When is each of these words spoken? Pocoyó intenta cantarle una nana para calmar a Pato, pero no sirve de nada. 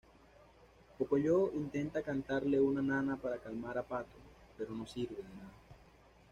Pocoyó 0.97 1.53
intenta 1.53 2.01
cantarle 2.01 2.59
una 2.59 2.81
nana 2.81 3.17
para 3.17 3.37
calmar 3.37 3.77
a 3.77 3.83
Pato, 3.83 4.17
pero 4.57 4.71
no 4.71 4.87
sirve 4.87 5.17
de 5.17 5.21
nada. 5.35 5.53